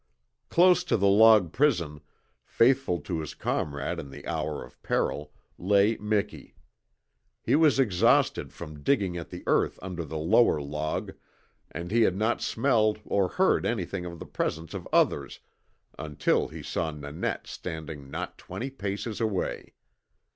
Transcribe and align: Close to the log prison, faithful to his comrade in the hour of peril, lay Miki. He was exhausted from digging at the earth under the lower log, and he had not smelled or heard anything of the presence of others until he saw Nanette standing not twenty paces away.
Close 0.49 0.83
to 0.83 0.97
the 0.97 1.05
log 1.07 1.53
prison, 1.53 2.01
faithful 2.43 2.99
to 2.99 3.19
his 3.19 3.35
comrade 3.35 3.99
in 3.99 4.09
the 4.09 4.25
hour 4.25 4.65
of 4.65 4.81
peril, 4.81 5.31
lay 5.59 5.95
Miki. 5.97 6.55
He 7.43 7.53
was 7.55 7.77
exhausted 7.79 8.51
from 8.51 8.81
digging 8.81 9.15
at 9.15 9.29
the 9.29 9.43
earth 9.45 9.77
under 9.79 10.03
the 10.03 10.17
lower 10.17 10.59
log, 10.59 11.13
and 11.69 11.91
he 11.91 12.01
had 12.01 12.15
not 12.17 12.41
smelled 12.41 12.99
or 13.05 13.27
heard 13.27 13.63
anything 13.63 14.03
of 14.03 14.17
the 14.17 14.25
presence 14.25 14.73
of 14.73 14.87
others 14.91 15.39
until 15.99 16.47
he 16.47 16.63
saw 16.63 16.89
Nanette 16.89 17.45
standing 17.45 18.09
not 18.09 18.39
twenty 18.39 18.71
paces 18.71 19.21
away. 19.21 19.75